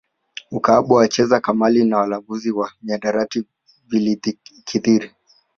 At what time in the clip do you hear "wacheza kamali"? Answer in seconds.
0.97-1.85